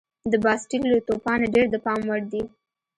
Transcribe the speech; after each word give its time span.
د 0.31 0.33
باسټیل 0.43 0.83
له 0.93 0.99
توپانه 1.07 1.45
ډېر 1.53 1.65
د 1.71 1.75
پام 1.85 1.99
وړ 2.09 2.21
دي. 2.31 2.43